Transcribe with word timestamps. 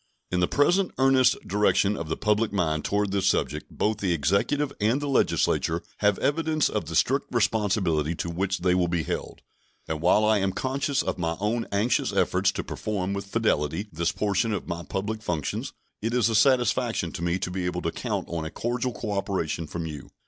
In 0.31 0.39
the 0.39 0.47
present 0.47 0.89
earnest 0.97 1.35
direction 1.47 1.95
of 1.95 2.09
the 2.09 2.17
public 2.17 2.51
mind 2.51 2.83
toward 2.83 3.11
this 3.11 3.27
subject 3.27 3.67
both 3.69 3.97
the 3.99 4.13
Executive 4.13 4.73
and 4.81 4.99
the 4.99 5.07
Legislature 5.07 5.83
have 5.97 6.17
evidence 6.17 6.69
of 6.69 6.85
the 6.85 6.95
strict 6.95 7.27
responsibility 7.31 8.15
to 8.15 8.27
which 8.31 8.61
they 8.61 8.73
will 8.73 8.87
be 8.87 9.03
held; 9.03 9.43
and 9.87 10.01
while 10.01 10.25
I 10.25 10.39
am 10.39 10.53
conscious 10.53 11.03
of 11.03 11.19
my 11.19 11.37
own 11.39 11.67
anxious 11.71 12.11
efforts 12.11 12.51
to 12.53 12.63
perform 12.63 13.13
with 13.13 13.27
fidelity 13.27 13.89
this 13.93 14.11
portion 14.11 14.53
of 14.53 14.67
my 14.67 14.81
public 14.81 15.21
functions, 15.21 15.71
it 16.01 16.15
is 16.15 16.29
a 16.29 16.33
satisfaction 16.35 17.11
to 17.11 17.21
me 17.21 17.37
to 17.37 17.51
be 17.51 17.67
able 17.67 17.83
to 17.83 17.91
count 17.91 18.27
on 18.27 18.43
a 18.43 18.49
cordial 18.49 18.93
cooperation 18.93 19.67
from 19.67 19.85
you. 19.85 20.09